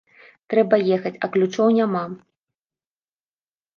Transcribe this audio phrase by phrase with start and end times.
[0.53, 2.03] Трэба ехаць, а ключоў няма.